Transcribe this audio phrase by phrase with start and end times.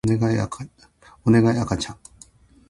[0.03, 0.39] おねがい
[1.59, 1.97] 赤ちゃん